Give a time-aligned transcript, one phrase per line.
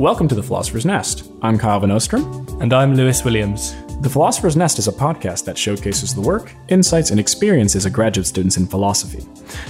[0.00, 1.30] Welcome to The Philosopher's Nest.
[1.42, 2.62] I'm Kyle Van Oosterum.
[2.62, 3.76] And I'm Lewis Williams.
[4.00, 8.26] The Philosopher's Nest is a podcast that showcases the work, insights, and experiences of graduate
[8.26, 9.22] students in philosophy.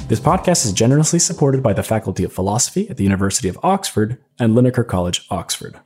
[0.06, 4.18] This podcast is generously supported by the Faculty of Philosophy at the University of Oxford
[4.38, 5.80] and Linacre College, Oxford.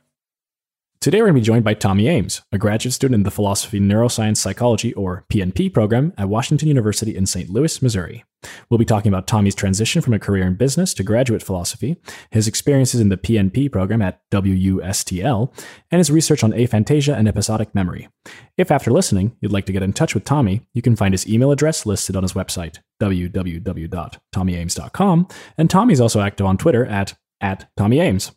[1.05, 3.79] Today we're going to be joined by Tomy Ames, a graduate student in the Philosophy
[3.79, 7.47] Neuroscience Psychology or PNP program at Washington University in St.
[7.47, 8.25] Louis, Missouri.
[8.71, 11.97] We'll be talking about Tomy's transition from a career in business to graduate philosophy,
[12.31, 15.53] his experiences in the PNP program at WUSTL,
[15.91, 18.09] and his research on aphantasia and episodic memory.
[18.57, 21.29] If after listening you'd like to get in touch with Tomy, you can find his
[21.29, 27.69] email address listed on his website, www.tomyames.com, and Tomy's also active on Twitter at, at
[27.77, 28.31] Tomy Ames.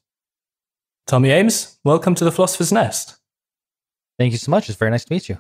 [1.09, 3.17] Tomy Ames, welcome to the Philosopher's Nest.
[4.19, 4.69] Thank you so much.
[4.69, 5.39] It's very nice to meet you.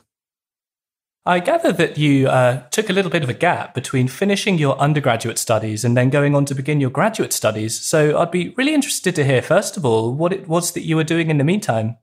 [1.26, 4.78] I gather that you uh, took a little bit of a gap between finishing your
[4.78, 7.78] undergraduate studies and then going on to begin your graduate studies.
[7.78, 10.96] So I'd be really interested to hear, first of all, what it was that you
[10.96, 11.98] were doing in the meantime.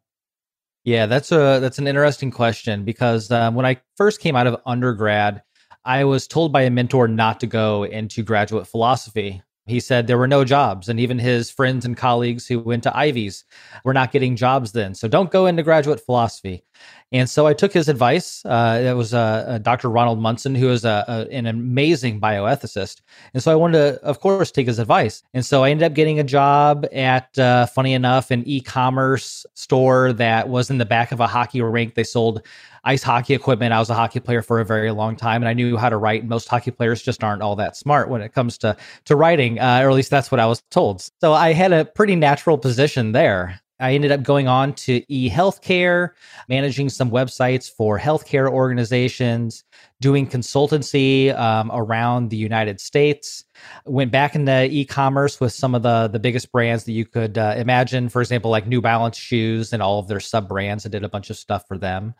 [0.84, 4.62] Yeah, that's a that's an interesting question because um, when I first came out of
[4.68, 5.42] undergrad,
[5.84, 9.42] I was told by a mentor not to go into graduate philosophy.
[9.68, 12.96] He said there were no jobs, and even his friends and colleagues who went to
[12.96, 13.46] Ivies
[13.84, 14.94] were not getting jobs then.
[14.94, 16.64] So don't go into graduate philosophy.
[17.12, 18.44] And so I took his advice.
[18.46, 19.90] Uh, it was uh, uh, Dr.
[19.90, 23.02] Ronald Munson, who is a, a, an amazing bioethicist.
[23.34, 25.24] And so I wanted to, of course, take his advice.
[25.34, 29.46] And so I ended up getting a job at, uh, funny enough, an e commerce
[29.54, 31.94] store that was in the back of a hockey rink.
[31.94, 32.42] They sold
[32.86, 33.74] ice hockey equipment.
[33.74, 35.98] I was a hockey player for a very long time, and I knew how to
[35.98, 36.26] write.
[36.26, 39.82] Most hockey players just aren't all that smart when it comes to to writing, uh,
[39.84, 41.08] or at least that's what I was told.
[41.22, 43.60] So I had a pretty natural position there.
[43.80, 46.12] I ended up going on to e-healthcare,
[46.48, 49.64] managing some websites for healthcare organizations,
[50.00, 53.44] doing consultancy um, around the United States.
[53.86, 57.56] Went back into e-commerce with some of the the biggest brands that you could uh,
[57.58, 58.10] imagine.
[58.10, 60.86] For example, like New Balance shoes and all of their sub brands.
[60.86, 62.14] I did a bunch of stuff for them,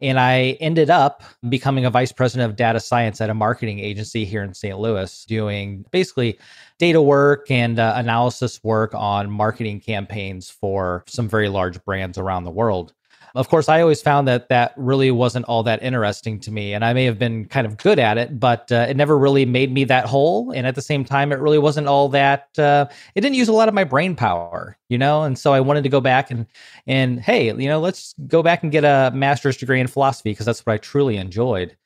[0.00, 4.24] and I ended up becoming a vice president of data science at a marketing agency
[4.24, 4.78] here in St.
[4.78, 6.38] Louis, doing basically
[6.78, 12.44] data work and uh, analysis work on marketing campaigns for some very large brands around
[12.44, 12.94] the world.
[13.34, 16.72] Of course, I always found that that really wasn't all that interesting to me.
[16.72, 19.44] And I may have been kind of good at it, but uh, it never really
[19.44, 20.50] made me that whole.
[20.50, 23.52] And at the same time, it really wasn't all that, uh, it didn't use a
[23.52, 25.22] lot of my brain power, you know?
[25.22, 26.46] And so I wanted to go back and,
[26.86, 30.46] and hey, you know, let's go back and get a master's degree in philosophy because
[30.46, 31.76] that's what I truly enjoyed.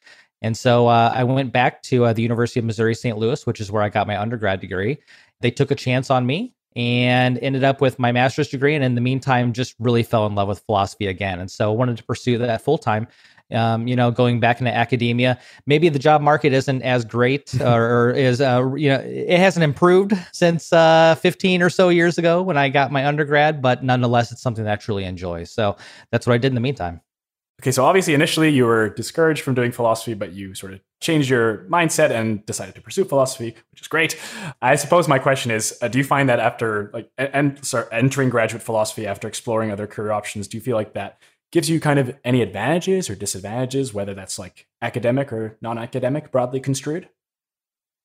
[0.42, 3.16] And so uh, I went back to uh, the University of Missouri St.
[3.16, 4.98] Louis, which is where I got my undergrad degree.
[5.40, 8.74] They took a chance on me and ended up with my master's degree.
[8.74, 11.40] And in the meantime, just really fell in love with philosophy again.
[11.40, 13.06] And so wanted to pursue that full time.
[13.52, 17.84] Um, you know, going back into academia, maybe the job market isn't as great or,
[17.84, 22.40] or is, uh, you know, it hasn't improved since uh, 15 or so years ago
[22.40, 25.44] when I got my undergrad, but nonetheless, it's something that I truly enjoy.
[25.44, 25.76] So
[26.10, 27.02] that's what I did in the meantime.
[27.60, 31.28] Okay, so obviously initially you were discouraged from doing philosophy, but you sort of changed
[31.28, 34.18] your mindset and decided to pursue philosophy, which is great.
[34.60, 38.30] I suppose my question is, uh, do you find that after like and sorry, entering
[38.30, 41.18] graduate philosophy after exploring other career options, do you feel like that
[41.52, 46.58] gives you kind of any advantages or disadvantages, whether that's like academic or non-academic, broadly
[46.58, 47.08] construed?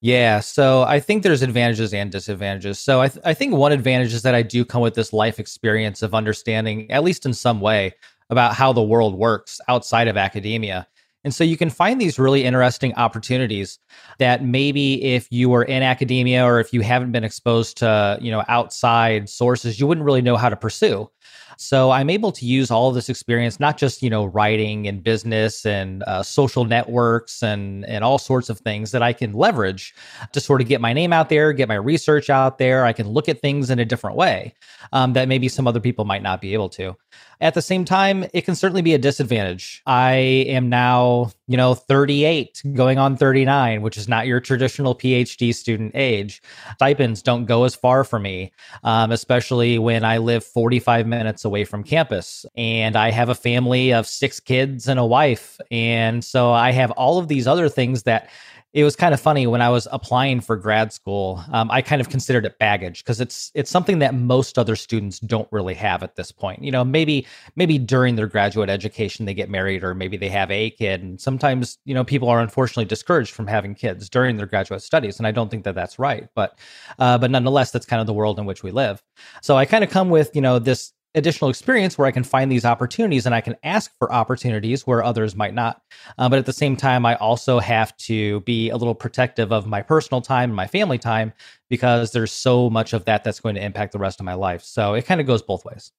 [0.02, 2.78] Yeah, so I think there's advantages and disadvantages.
[2.78, 5.40] So I, th- I think one advantage is that I do come with this life
[5.40, 7.96] experience of understanding, at least in some way,
[8.30, 10.88] about how the world works outside of academia.
[11.24, 13.80] And so you can find these really interesting opportunities
[14.18, 18.32] that maybe if you were in academia or if you haven't been exposed to, you
[18.32, 21.10] know, outside sources, you wouldn't really know how to pursue.
[21.58, 25.04] So I'm able to use all of this experience, not just you know writing and
[25.04, 29.94] business and uh, social networks and and all sorts of things that I can leverage
[30.32, 32.86] to sort of get my name out there, get my research out there.
[32.86, 34.54] I can look at things in a different way
[34.94, 36.96] um, that maybe some other people might not be able to.
[37.40, 39.84] At the same time, it can certainly be a disadvantage.
[39.86, 40.14] I
[40.48, 45.92] am now, you know, 38 going on 39, which is not your traditional PhD student
[45.94, 46.42] age.
[46.76, 48.52] Stipends don't go as far for me,
[48.84, 53.92] um, especially when I live 45 minutes away from campus and I have a family
[53.92, 55.60] of six kids and a wife.
[55.72, 58.30] And so I have all of these other things that
[58.78, 61.44] it was kind of funny when I was applying for grad school.
[61.52, 65.20] Um, I kind of considered it baggage because it's it's something that most other students
[65.20, 66.62] don't really have at this point.
[66.62, 70.52] You know, maybe maybe during their graduate education they get married or maybe they have
[70.52, 74.46] a kid, and sometimes you know people are unfortunately discouraged from having kids during their
[74.46, 76.28] graduate studies, and I don't think that that's right.
[76.36, 76.60] But
[77.00, 79.02] uh, but nonetheless, that's kind of the world in which we live.
[79.42, 82.52] So I kind of come with you know this additional experience where I can find
[82.52, 85.82] these opportunities and I can ask for opportunities where others might not.
[86.18, 89.66] Uh, but at the same time, I also have to be a little protective of
[89.66, 91.34] my personal time and my family time
[91.70, 94.64] because there's so much of that that's going to impact the rest of my life.
[94.64, 95.92] So it kind of goes both ways.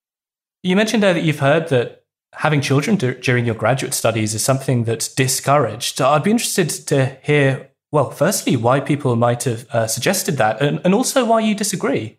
[0.63, 4.45] You mentioned there that you've heard that having children d- during your graduate studies is
[4.45, 6.01] something that's discouraged.
[6.01, 10.81] I'd be interested to hear, well, firstly, why people might have uh, suggested that and,
[10.85, 12.19] and also why you disagree.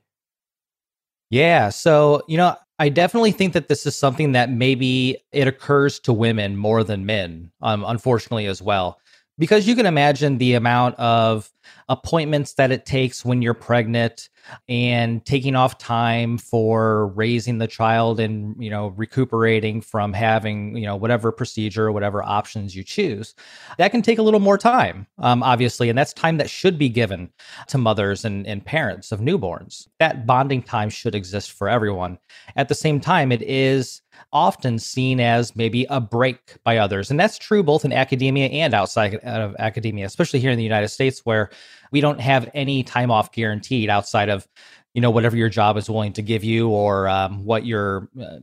[1.30, 1.69] Yeah.
[1.69, 6.14] So, you know, I definitely think that this is something that maybe it occurs to
[6.14, 9.00] women more than men, um, unfortunately, as well.
[9.38, 11.52] Because you can imagine the amount of
[11.89, 14.30] appointments that it takes when you're pregnant
[14.68, 20.86] and taking off time for raising the child and you know recuperating from having you
[20.86, 23.36] know whatever procedure or whatever options you choose
[23.77, 26.89] that can take a little more time um, obviously and that's time that should be
[26.89, 27.30] given
[27.68, 32.18] to mothers and, and parents of newborns that bonding time should exist for everyone
[32.56, 34.01] at the same time it is
[34.31, 37.10] often seen as maybe a break by others.
[37.10, 40.89] And that's true both in academia and outside of academia, especially here in the United
[40.89, 41.50] States, where
[41.92, 44.48] we don't have any time off guaranteed outside of,
[44.94, 48.40] you know, whatever your job is willing to give you or um, what your uh,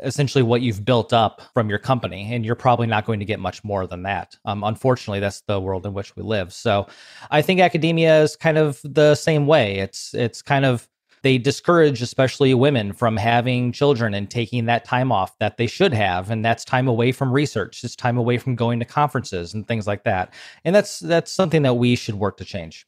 [0.00, 2.34] essentially what you've built up from your company.
[2.34, 4.36] And you're probably not going to get much more than that.
[4.44, 6.52] Um, unfortunately that's the world in which we live.
[6.52, 6.88] So
[7.30, 9.78] i think academia is kind of the same way.
[9.78, 10.88] It's it's kind of
[11.22, 15.92] they discourage especially women from having children and taking that time off that they should
[15.92, 19.66] have and that's time away from research it's time away from going to conferences and
[19.66, 20.32] things like that.
[20.64, 22.86] And that's that's something that we should work to change.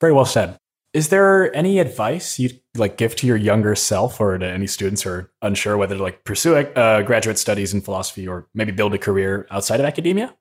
[0.00, 0.58] Very well said.
[0.92, 5.02] Is there any advice you'd like give to your younger self or to any students
[5.02, 8.92] who are unsure whether to like pursue uh, graduate studies in philosophy or maybe build
[8.92, 10.34] a career outside of academia?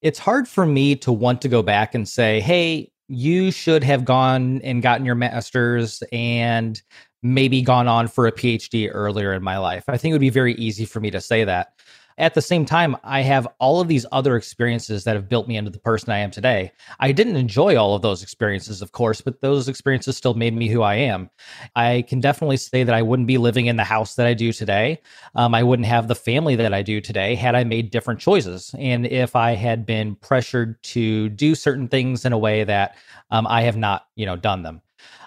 [0.00, 4.04] It's hard for me to want to go back and say hey you should have
[4.04, 6.82] gone and gotten your master's and
[7.22, 9.84] maybe gone on for a PhD earlier in my life.
[9.88, 11.72] I think it would be very easy for me to say that.
[12.18, 15.56] At the same time, I have all of these other experiences that have built me
[15.56, 16.72] into the person I am today.
[16.98, 20.68] I didn't enjoy all of those experiences, of course, but those experiences still made me
[20.68, 21.28] who I am.
[21.74, 24.50] I can definitely say that I wouldn't be living in the house that I do
[24.50, 25.02] today.
[25.34, 28.74] Um, I wouldn't have the family that I do today had I made different choices.
[28.78, 32.96] And if I had been pressured to do certain things in a way that
[33.30, 34.80] um, I have not, you know, done them.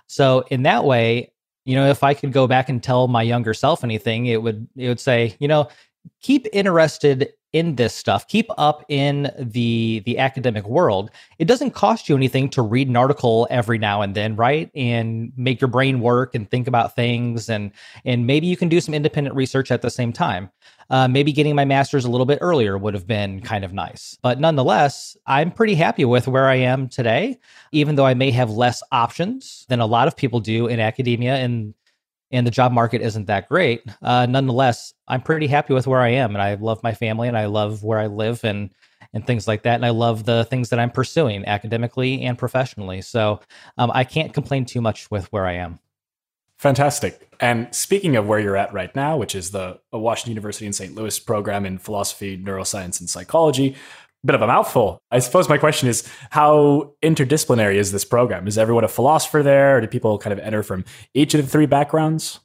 [0.08, 1.34] So in that way,
[1.66, 4.68] you know, if I could go back and tell my younger self anything, it would
[4.76, 5.68] it would say, you know,
[6.22, 11.10] keep interested in this stuff keep up in the the academic world.
[11.40, 14.70] It doesn't cost you anything to read an article every now and then right?
[14.76, 17.72] And make your brain work and think about things and
[18.06, 20.52] and maybe you can do some independent research at the same time.
[20.92, 24.18] Uh, maybe getting my master's a little bit earlier would have been kind of nice.
[24.22, 27.38] But nonetheless i'm pretty happy with where i am today
[27.72, 31.36] even though i may have less options than a lot of people do in academia
[31.36, 31.74] and
[32.31, 33.84] and the job market isn't that great.
[34.02, 37.38] Uh, nonetheless, I'm pretty happy with where I am, and I love my family, and
[37.38, 38.70] I love where I live, and
[39.14, 39.76] and things like that.
[39.76, 43.02] And I love the things that I'm pursuing academically and professionally.
[43.02, 43.40] So
[43.78, 45.80] um, I can't complain too much with where I am.
[46.58, 47.28] Fantastic.
[47.40, 50.94] And speaking of where you're at right now, which is the Washington University in St.
[50.94, 53.76] Louis program in philosophy, neuroscience, and psychology,
[54.25, 55.01] bit of a mouthful.
[55.12, 58.48] I suppose my question is how interdisciplinary is this program?
[58.48, 60.83] Is everyone a philosopher there, or do people kind of enter from
[61.13, 62.39] each of the three backgrounds?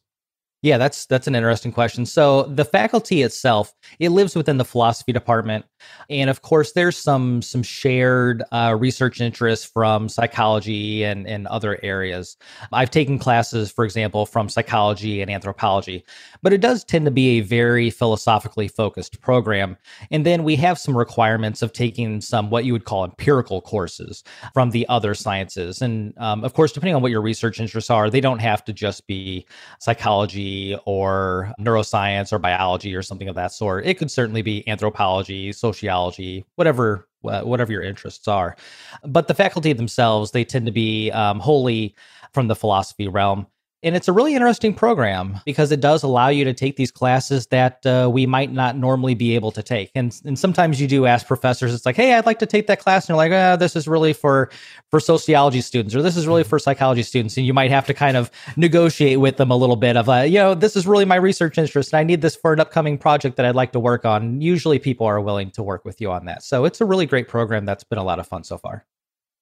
[0.65, 2.07] Yeah, that's that's an interesting question.
[2.07, 5.67] So the faculty itself, it lives within the philosophy department,
[6.09, 11.79] and of course, there's some some shared uh, research interests from psychology and and other
[11.83, 12.39] areas.
[12.73, 16.03] I've taken classes, for example, from psychology and anthropology,
[16.41, 19.77] but it does tend to be a very philosophically focused program.
[20.11, 24.25] And then we have some requirements of taking some what you would call empirical courses
[24.55, 28.09] from the other sciences, and um, of course, depending on what your research interests are,
[28.09, 29.47] they don't have to just be
[29.79, 30.54] psychology
[30.85, 33.87] or neuroscience or biology or something of that sort.
[33.87, 38.55] It could certainly be anthropology, sociology, whatever whatever your interests are.
[39.03, 41.95] But the faculty themselves, they tend to be um, wholly
[42.35, 43.47] from the philosophy realm.
[43.85, 47.49] And it's a really interesting program because it does allow you to take these classes
[47.49, 49.91] that uh, we might not normally be able to take.
[49.95, 52.81] And, and sometimes you do ask professors, it's like, hey, I'd like to take that
[52.81, 53.05] class.
[53.05, 54.49] And you're like, ah, this is really for,
[54.91, 56.49] for sociology students or this is really mm-hmm.
[56.49, 57.37] for psychology students.
[57.37, 60.21] And you might have to kind of negotiate with them a little bit of, uh,
[60.21, 62.97] you know, this is really my research interest and I need this for an upcoming
[62.97, 64.41] project that I'd like to work on.
[64.41, 66.43] Usually people are willing to work with you on that.
[66.43, 68.87] So it's a really great program that's been a lot of fun so far.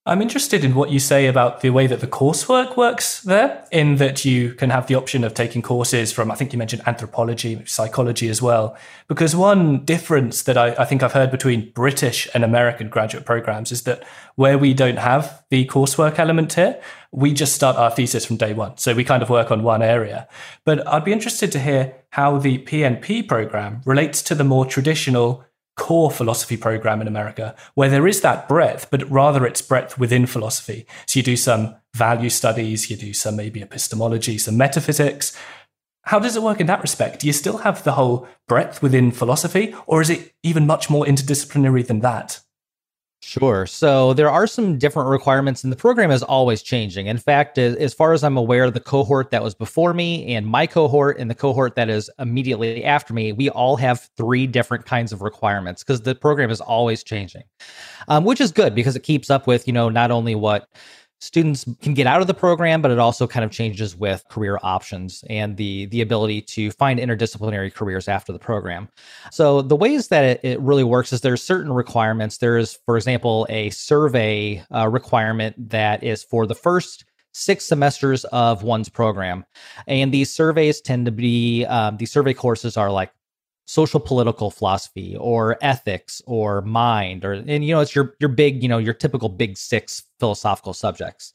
[0.04, 3.96] I'm interested in what you say about the way that the coursework works there, in
[3.96, 7.62] that you can have the option of taking courses from, I think you mentioned anthropology,
[7.66, 8.76] psychology as well.
[9.06, 13.70] Because one difference that I, I, think I've heard between British and American graduate programs
[13.70, 14.02] is that
[14.34, 16.82] where we don't have the coursework element here,
[17.12, 18.76] we just start our thesis from day one.
[18.78, 20.26] So we kind of work on one area.
[20.64, 25.44] But I'd be interested to hear how the PNP program relates to the more traditional
[25.76, 30.26] core philosophy program in America, where there is that breadth, but rather it's breadth within
[30.26, 30.86] philosophy.
[31.06, 35.36] So you do some value studies, you do some maybe epistemology, some metaphysics.
[36.04, 37.20] How does it work in that respect?
[37.20, 41.04] Do you still have the whole breadth within philosophy, or is it even much more
[41.04, 42.40] interdisciplinary than that?
[43.24, 43.66] Sure.
[43.66, 47.06] So there are some different requirements, and the program is always changing.
[47.06, 50.66] In fact, as far as I'm aware, the cohort that was before me and my
[50.66, 55.12] cohort and the cohort that is immediately after me, we all have three different kinds
[55.12, 57.44] of requirements because the program is always changing,
[58.08, 60.68] um, which is good because it keeps up with, you know, not only what
[61.22, 64.58] students can get out of the program, but it also kind of changes with career
[64.64, 68.88] options and the the ability to find interdisciplinary careers after the program.
[69.30, 72.38] So the ways that it, it really works is there's certain requirements.
[72.38, 78.64] There's, for example, a survey uh, requirement that is for the first six semesters of
[78.64, 79.44] one's program,
[79.86, 83.12] and these surveys tend to be um, these survey courses are like
[83.64, 88.62] social political philosophy or ethics or mind or and you know it's your your big
[88.62, 91.32] you know your typical big six philosophical subjects.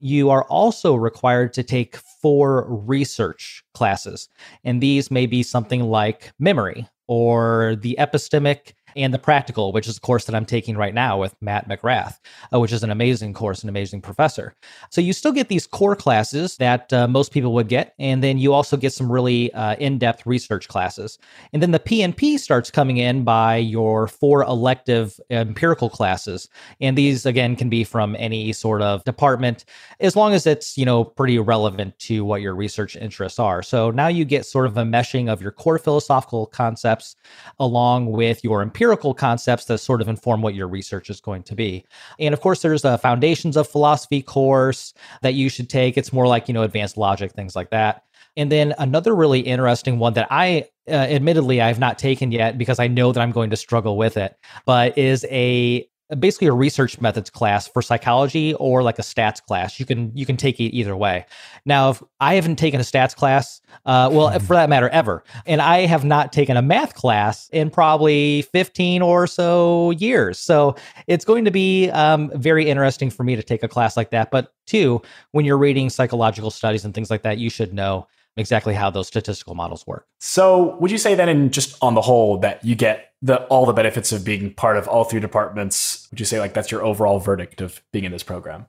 [0.00, 4.28] You are also required to take four research classes
[4.64, 9.96] and these may be something like memory or the epistemic and the practical, which is
[9.96, 12.18] a course that I'm taking right now with Matt McGrath,
[12.52, 14.54] uh, which is an amazing course, an amazing professor.
[14.90, 18.38] So you still get these core classes that uh, most people would get, and then
[18.38, 21.18] you also get some really uh, in-depth research classes.
[21.52, 26.48] And then the PNP starts coming in by your four elective empirical classes,
[26.80, 29.64] and these again can be from any sort of department,
[30.00, 33.62] as long as it's you know pretty relevant to what your research interests are.
[33.62, 37.16] So now you get sort of a meshing of your core philosophical concepts
[37.58, 41.42] along with your empirical empirical concepts that sort of inform what your research is going
[41.42, 41.84] to be.
[42.18, 45.98] And of course, there's a foundations of philosophy course that you should take.
[45.98, 48.04] It's more like, you know, advanced logic, things like that.
[48.38, 52.56] And then another really interesting one that I uh, admittedly I have not taken yet
[52.56, 54.34] because I know that I'm going to struggle with it,
[54.64, 55.86] but is a
[56.18, 59.78] basically a research methods class for psychology or like a stats class.
[59.78, 61.26] You can you can take it either way.
[61.64, 65.60] Now, if I haven't taken a stats class, uh, well, for that matter, ever, and
[65.60, 70.38] I have not taken a math class in probably fifteen or so years.
[70.38, 70.76] So
[71.06, 74.30] it's going to be um, very interesting for me to take a class like that.
[74.30, 75.02] But two,
[75.32, 78.06] when you're reading psychological studies and things like that, you should know
[78.36, 80.06] exactly how those statistical models work.
[80.18, 83.66] So, would you say then, in just on the whole, that you get the all
[83.66, 86.08] the benefits of being part of all three departments?
[86.10, 88.66] Would you say like that's your overall verdict of being in this program?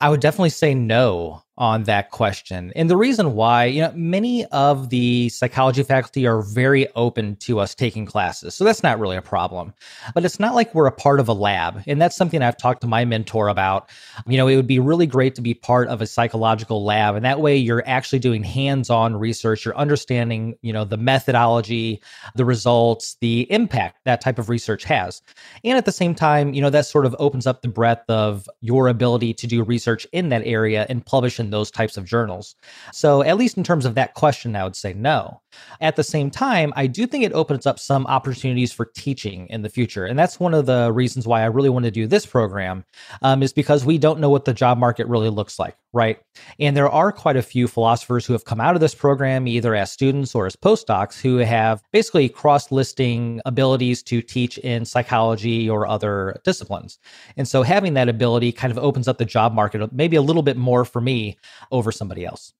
[0.00, 2.72] I would definitely say no on that question.
[2.74, 7.60] And the reason why, you know, many of the psychology faculty are very open to
[7.60, 8.54] us taking classes.
[8.54, 9.74] So that's not really a problem.
[10.14, 11.82] But it's not like we're a part of a lab.
[11.86, 13.90] And that's something I've talked to my mentor about.
[14.26, 17.14] You know, it would be really great to be part of a psychological lab.
[17.14, 22.00] And that way you're actually doing hands-on research, you're understanding, you know, the methodology,
[22.36, 25.20] the results, the impact that type of research has.
[25.62, 28.48] And at the same time, you know, that sort of opens up the breadth of
[28.62, 32.54] your ability to do research in that area and publish in those types of journals.
[32.92, 35.40] So, at least in terms of that question, I would say no.
[35.80, 39.62] At the same time, I do think it opens up some opportunities for teaching in
[39.62, 40.04] the future.
[40.04, 42.84] And that's one of the reasons why I really want to do this program,
[43.22, 46.18] um, is because we don't know what the job market really looks like, right?
[46.58, 49.74] And there are quite a few philosophers who have come out of this program, either
[49.74, 55.68] as students or as postdocs, who have basically cross listing abilities to teach in psychology
[55.68, 56.98] or other disciplines.
[57.36, 60.42] And so having that ability kind of opens up the job market maybe a little
[60.42, 61.29] bit more for me
[61.70, 62.52] over somebody else.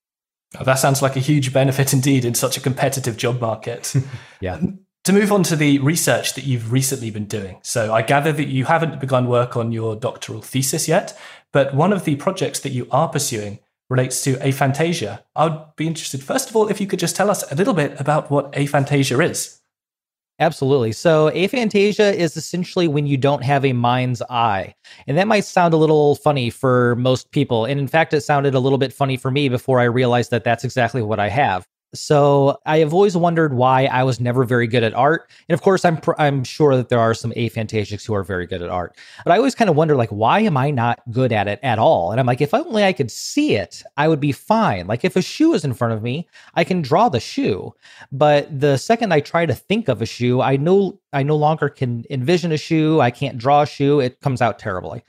[0.58, 3.94] Oh, that sounds like a huge benefit indeed in such a competitive job market.
[4.40, 4.54] yeah.
[4.54, 7.58] Um, to move on to the research that you've recently been doing.
[7.62, 11.18] So I gather that you haven't begun work on your doctoral thesis yet,
[11.52, 13.60] but one of the projects that you are pursuing
[13.90, 15.22] relates to aphantasia.
[15.34, 17.74] I would be interested, first of all, if you could just tell us a little
[17.74, 19.59] bit about what aphantasia is.
[20.40, 20.92] Absolutely.
[20.92, 24.74] So, aphantasia is essentially when you don't have a mind's eye.
[25.06, 27.66] And that might sound a little funny for most people.
[27.66, 30.44] And in fact, it sounded a little bit funny for me before I realized that
[30.44, 31.66] that's exactly what I have.
[31.92, 35.30] So I have always wondered why I was never very good at art.
[35.48, 38.46] And of course, I'm pr- I'm sure that there are some aphantasics who are very
[38.46, 38.96] good at art.
[39.24, 41.78] But I always kind of wonder like why am I not good at it at
[41.78, 42.12] all?
[42.12, 44.86] And I'm like if only I could see it, I would be fine.
[44.86, 47.74] Like if a shoe is in front of me, I can draw the shoe.
[48.12, 51.68] But the second I try to think of a shoe, I no I no longer
[51.68, 53.00] can envision a shoe.
[53.00, 54.00] I can't draw a shoe.
[54.00, 55.02] It comes out terribly.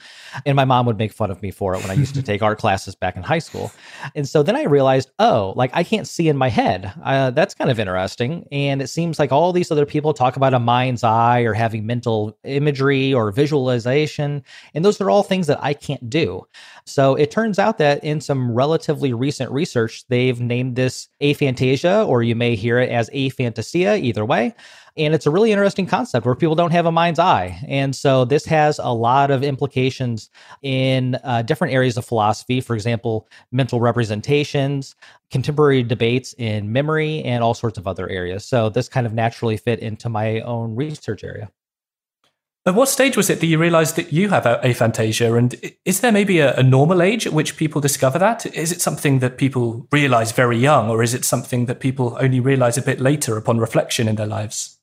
[0.44, 2.42] And my mom would make fun of me for it when I used to take
[2.42, 3.70] art classes back in high school.
[4.14, 6.92] And so then I realized, oh, like I can't see in my head.
[7.04, 8.46] Uh, that's kind of interesting.
[8.50, 11.86] And it seems like all these other people talk about a mind's eye or having
[11.86, 14.42] mental imagery or visualization.
[14.74, 16.46] And those are all things that I can't do.
[16.84, 22.22] So it turns out that in some relatively recent research, they've named this aphantasia, or
[22.22, 24.54] you may hear it as aphantasia, either way.
[24.96, 27.58] And it's a really interesting concept where people don't have a mind's eye.
[27.66, 30.30] And so this has a lot of implications
[30.62, 32.60] in uh, different areas of philosophy.
[32.60, 34.94] For example, mental representations,
[35.30, 38.44] contemporary debates in memory, and all sorts of other areas.
[38.44, 41.50] So this kind of naturally fit into my own research area.
[42.64, 45.36] At what stage was it that you realized that you have aphantasia?
[45.36, 48.46] And is there maybe a, a, normal age at which people discover that?
[48.54, 52.38] Is it something that people realize very young, or is it something that people only
[52.38, 54.78] realize a bit later upon reflection in their lives?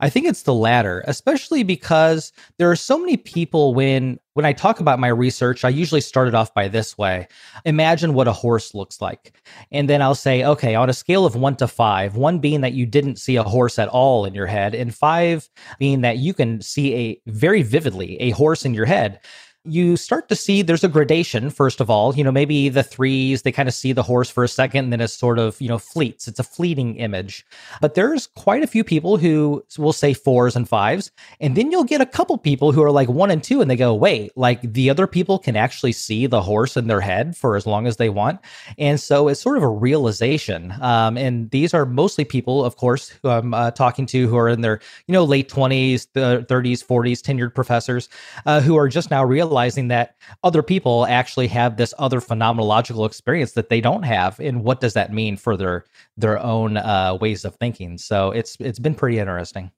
[0.00, 4.52] I think it's the latter, especially because there are so many people when when I
[4.52, 7.26] talk about my research, I usually start it off by this way.
[7.64, 9.32] Imagine what a horse looks like.
[9.72, 12.74] And then I'll say, okay, on a scale of 1 to 5, 1 being that
[12.74, 15.48] you didn't see a horse at all in your head and 5
[15.78, 19.20] being that you can see a very vividly a horse in your head
[19.66, 22.14] you start to see there's a gradation first of all.
[22.14, 24.92] You know maybe the threes they kind of see the horse for a second and
[24.92, 26.28] then it sort of you know fleets.
[26.28, 27.46] It's a fleeting image.
[27.80, 31.84] But there's quite a few people who will say fours and fives and then you'll
[31.84, 34.60] get a couple people who are like one and two and they go wait like
[34.60, 37.96] the other people can actually see the horse in their head for as long as
[37.96, 38.40] they want?
[38.78, 40.72] And so it's sort of a realization.
[40.80, 44.48] Um, and these are mostly people of course who i'm uh, talking to who are
[44.48, 48.08] in their you know late 20s 30s 40s tenured professors
[48.44, 53.06] uh, who are just now realizing realizing that other people actually have this other phenomenological
[53.06, 55.84] experience that they don't have and what does that mean for their
[56.18, 57.96] their own uh, ways of thinking?
[57.96, 59.70] So it's it's been pretty interesting.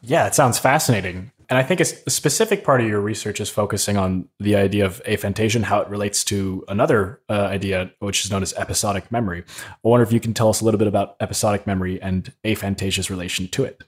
[0.00, 1.30] Yeah it sounds fascinating.
[1.48, 5.02] And i think a specific part of your research is focusing on the idea of
[5.04, 9.44] aphantasia how it relates to another uh, idea which is known as episodic memory.
[9.84, 13.10] I wonder if you can tell us a little bit about episodic memory and aphantasia's
[13.10, 13.84] relation to it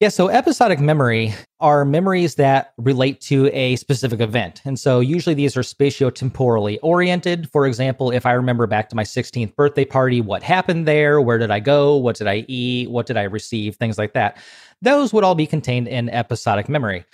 [0.00, 4.62] yeah, so episodic memory are memories that relate to a specific event.
[4.64, 7.50] And so usually these are spatiotemporally oriented.
[7.50, 11.20] For example, if I remember back to my 16th birthday party, what happened there?
[11.20, 11.96] Where did I go?
[11.96, 12.90] What did I eat?
[12.90, 13.76] What did I receive?
[13.76, 14.38] Things like that.
[14.80, 17.04] Those would all be contained in episodic memory.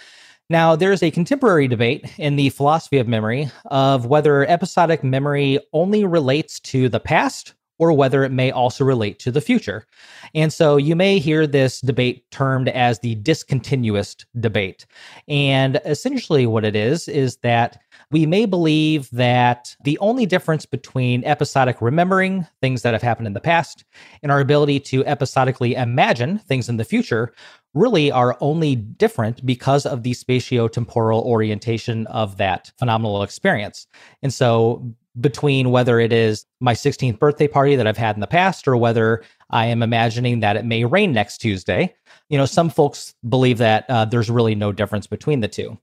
[0.48, 6.04] Now, there's a contemporary debate in the philosophy of memory of whether episodic memory only
[6.04, 9.86] relates to the past or whether it may also relate to the future.
[10.34, 14.86] And so you may hear this debate termed as the discontinuous debate.
[15.28, 21.24] And essentially, what it is, is that we may believe that the only difference between
[21.24, 23.84] episodic remembering things that have happened in the past
[24.22, 27.32] and our ability to episodically imagine things in the future
[27.74, 33.86] really are only different because of the spatio-temporal orientation of that phenomenal experience.
[34.22, 38.26] And so between whether it is my 16th birthday party that I've had in the
[38.26, 41.94] past or whether I am imagining that it may rain next Tuesday.
[42.28, 45.78] You know, some folks believe that uh, there's really no difference between the two.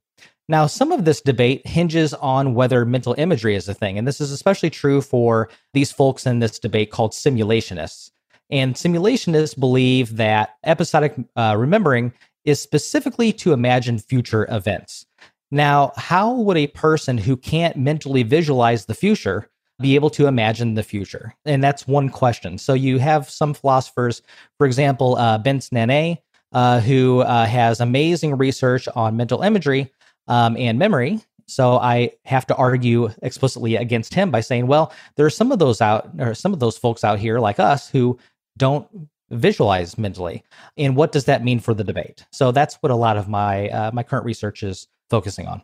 [0.50, 3.98] Now, some of this debate hinges on whether mental imagery is a thing.
[3.98, 8.12] And this is especially true for these folks in this debate called simulationists.
[8.50, 15.06] And simulationists believe that episodic uh, remembering is specifically to imagine future events.
[15.54, 20.74] Now, how would a person who can't mentally visualize the future be able to imagine
[20.74, 21.36] the future?
[21.46, 22.58] And that's one question.
[22.58, 24.24] So you have some philosophers,
[24.58, 26.18] for example, uh, Nanay,
[26.54, 29.94] uh, who uh, has amazing research on mental imagery
[30.28, 31.20] um, and memory.
[31.46, 35.60] So I have to argue explicitly against him by saying, well, there are some of
[35.60, 38.18] those out, or some of those folks out here like us who
[38.58, 38.88] don't
[39.30, 40.44] visualize mentally
[40.78, 43.68] and what does that mean for the debate so that's what a lot of my
[43.70, 45.62] uh, my current research is focusing on.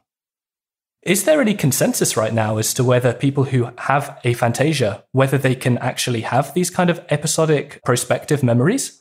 [1.01, 5.55] Is there any consensus right now as to whether people who have aphantasia, whether they
[5.55, 8.99] can actually have these kind of episodic prospective memories?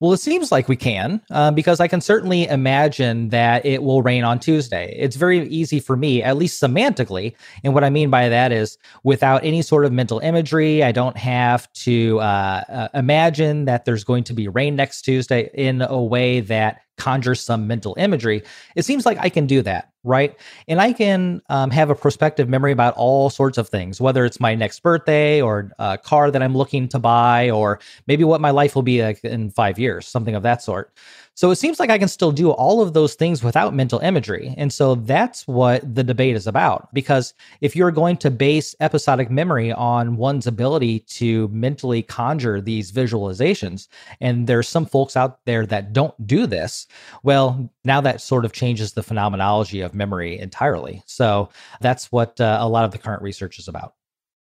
[0.00, 4.00] Well, it seems like we can, uh, because I can certainly imagine that it will
[4.00, 4.96] rain on Tuesday.
[4.98, 7.34] It's very easy for me, at least semantically.
[7.62, 11.18] And what I mean by that is without any sort of mental imagery, I don't
[11.18, 16.02] have to uh, uh, imagine that there's going to be rain next Tuesday in a
[16.02, 18.42] way that conjures some mental imagery.
[18.76, 19.90] It seems like I can do that.
[20.04, 20.36] Right?
[20.68, 24.40] And I can um, have a prospective memory about all sorts of things, whether it's
[24.40, 28.50] my next birthday or a car that I'm looking to buy, or maybe what my
[28.50, 30.92] life will be like in five years, something of that sort.
[31.34, 34.54] So it seems like I can still do all of those things without mental imagery.
[34.58, 36.92] And so that's what the debate is about.
[36.92, 37.32] Because
[37.62, 43.88] if you're going to base episodic memory on one's ability to mentally conjure these visualizations,
[44.20, 46.86] and there's some folks out there that don't do this,
[47.22, 51.02] well, now that sort of changes the phenomenology of memory entirely.
[51.06, 51.50] So
[51.80, 53.94] that's what uh, a lot of the current research is about.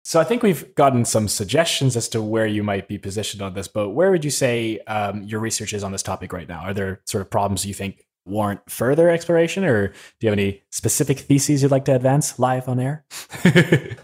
[0.05, 3.55] So I think we've gotten some suggestions as to where you might be positioned on
[3.55, 6.61] this, but where would you say um, your research is on this topic right now?
[6.63, 10.63] Are there sort of problems you think warrant further exploration, or do you have any
[10.71, 13.05] specific theses you'd like to advance live on air?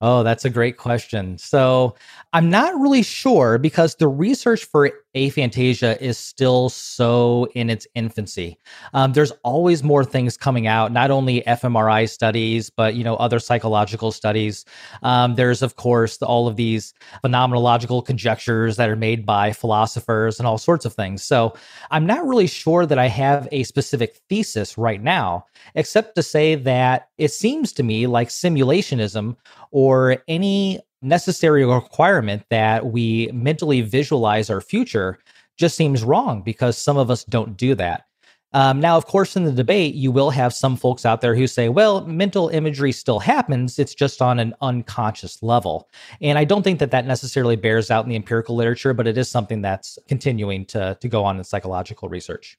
[0.00, 1.36] oh, that's a great question.
[1.36, 1.96] So
[2.32, 8.58] I'm not really sure because the research for aphantasia is still so in its infancy.
[8.92, 13.38] Um, there's always more things coming out, not only fMRI studies, but you know other
[13.38, 14.64] psychological studies.
[15.02, 16.92] Um, there's of course all of these
[17.24, 21.22] phenomenological conjectures that are made by philosophers and all sorts of things.
[21.22, 21.54] So
[21.90, 26.54] I'm not really sure that I have a specific thesis right now, except to say
[26.56, 29.36] that it seems to me like simulationism
[29.70, 35.18] or any necessary requirement that we mentally visualize our future
[35.56, 38.04] just seems wrong because some of us don't do that.
[38.52, 41.46] Um, now, of course, in the debate, you will have some folks out there who
[41.46, 43.78] say, well, mental imagery still happens.
[43.78, 45.88] It's just on an unconscious level.
[46.22, 49.18] And I don't think that that necessarily bears out in the empirical literature, but it
[49.18, 52.58] is something that's continuing to, to go on in psychological research.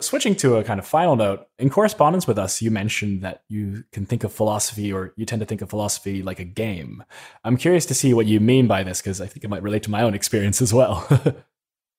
[0.00, 3.82] Switching to a kind of final note, in correspondence with us, you mentioned that you
[3.92, 7.02] can think of philosophy or you tend to think of philosophy like a game.
[7.44, 9.82] I'm curious to see what you mean by this because I think it might relate
[9.84, 11.08] to my own experience as well.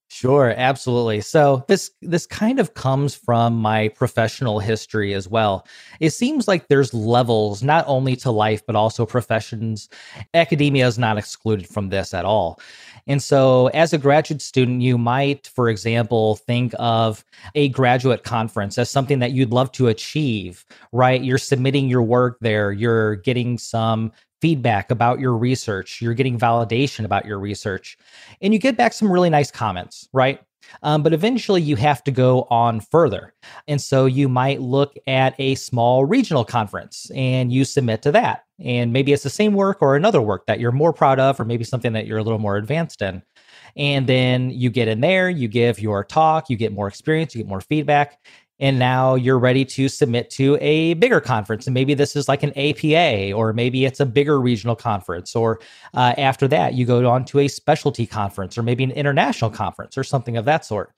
[0.10, 1.20] Sure, absolutely.
[1.20, 5.68] So this this kind of comes from my professional history as well.
[6.00, 9.90] It seems like there's levels not only to life but also professions.
[10.34, 12.60] Academia is not excluded from this at all.
[13.08, 17.24] And so, as a graduate student, you might, for example, think of
[17.56, 21.22] a graduate conference as something that you'd love to achieve, right?
[21.24, 27.06] You're submitting your work there, you're getting some feedback about your research, you're getting validation
[27.06, 27.98] about your research,
[28.42, 30.40] and you get back some really nice comments, right?
[30.84, 33.34] Um, but eventually you have to go on further.
[33.68, 38.44] And so you might look at a small regional conference and you submit to that.
[38.60, 41.46] And maybe it's the same work or another work that you're more proud of, or
[41.46, 43.22] maybe something that you're a little more advanced in.
[43.76, 47.44] And then you get in there, you give your talk, you get more experience, you
[47.44, 48.20] get more feedback
[48.60, 51.68] and now you're ready to submit to a bigger conference.
[51.68, 55.60] And maybe this is like an apa or maybe it's a bigger regional conference or
[55.94, 59.98] uh, after that you go on to a specialty conference or maybe an international conference
[59.98, 60.92] or something of that sort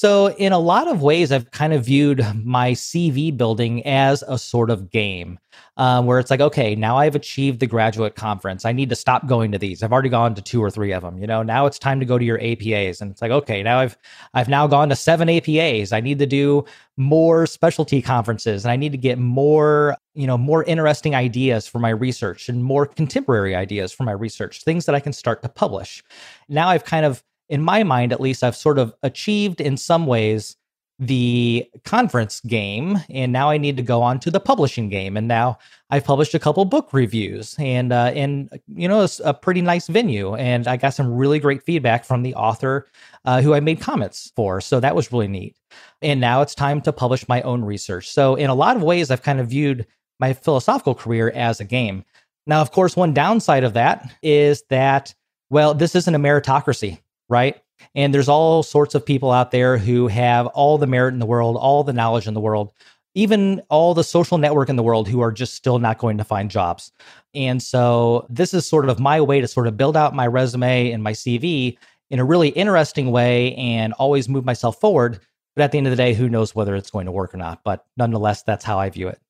[0.00, 4.38] so, in a lot of ways, I've kind of viewed my CV building as a
[4.38, 5.38] sort of game
[5.76, 8.64] um, where it's like, okay, now I've achieved the graduate conference.
[8.64, 9.82] I need to stop going to these.
[9.82, 11.18] I've already gone to two or three of them.
[11.18, 13.78] You know, now it's time to go to your APAs, and it's like, okay, now
[13.78, 13.98] I've
[14.32, 15.92] I've now gone to seven APAs.
[15.92, 16.64] I need to do
[16.96, 21.78] more specialty conferences, and I need to get more, you know, more interesting ideas for
[21.78, 25.50] my research and more contemporary ideas for my research, things that I can start to
[25.50, 26.02] publish.
[26.48, 30.06] Now I've kind of in my mind at least, I've sort of achieved in some
[30.06, 30.56] ways
[31.00, 35.26] the conference game and now i need to go on to the publishing game and
[35.26, 35.56] now
[35.88, 40.34] i've published a couple book reviews and uh, you know it's a pretty nice venue
[40.34, 42.86] and i got some really great feedback from the author
[43.24, 45.56] uh, who i made comments for so that was really neat.
[46.02, 48.10] And now it's time to publish my own research.
[48.10, 49.86] So in a lot of ways i've kind of viewed
[50.18, 52.04] my philosophical career as a game.
[52.46, 55.14] Now of course one downside of that is that
[55.48, 56.98] well this isn't a meritocracy
[57.30, 57.60] right?
[57.94, 61.26] And there's all sorts of people out there who have all the merit in the
[61.26, 62.72] world, all the knowledge in the world,
[63.14, 66.24] even all the social network in the world who are just still not going to
[66.24, 66.92] find jobs.
[67.34, 70.90] And so this is sort of my way to sort of build out my resume
[70.90, 71.78] and my CV
[72.10, 75.20] in a really interesting way and always move myself forward.
[75.56, 77.38] But at the end of the day, who knows whether it's going to work or
[77.38, 77.62] not?
[77.64, 79.20] But nonetheless, that's how I view it.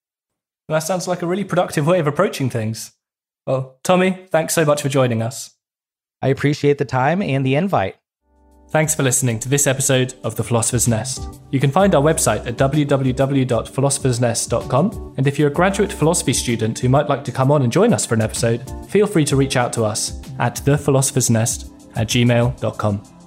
[0.68, 2.92] That sounds like a really productive way of approaching things.
[3.46, 5.56] Well, Tomy, thanks so much for joining us.
[6.22, 7.96] I appreciate the time and the invite.
[8.70, 11.40] Thanks for listening to this episode of The Philosopher's Nest.
[11.50, 15.14] You can find our website at www.philosophersnest.com.
[15.16, 17.92] And if you're a graduate philosophy student who might like to come on and join
[17.92, 23.19] us for an episode, feel free to reach out to us at thephilosophers.nest at gmail.com.